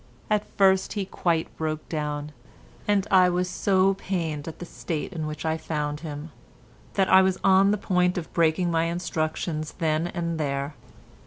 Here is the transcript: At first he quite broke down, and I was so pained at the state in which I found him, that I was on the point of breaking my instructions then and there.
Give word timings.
At 0.31 0.47
first 0.57 0.93
he 0.93 1.05
quite 1.05 1.55
broke 1.57 1.87
down, 1.87 2.31
and 2.87 3.05
I 3.11 3.29
was 3.29 3.47
so 3.47 3.93
pained 3.93 4.47
at 4.47 4.57
the 4.57 4.65
state 4.65 5.13
in 5.13 5.27
which 5.27 5.45
I 5.45 5.57
found 5.59 5.99
him, 5.99 6.31
that 6.95 7.07
I 7.07 7.21
was 7.21 7.37
on 7.43 7.69
the 7.69 7.77
point 7.77 8.17
of 8.17 8.33
breaking 8.33 8.71
my 8.71 8.85
instructions 8.85 9.73
then 9.73 10.07
and 10.07 10.39
there. 10.39 10.73